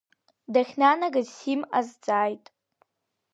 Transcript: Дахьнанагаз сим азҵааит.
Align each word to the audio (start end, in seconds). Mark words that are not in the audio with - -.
Дахьнанагаз 0.53 1.27
сим 1.37 1.61
азҵааит. 1.77 2.45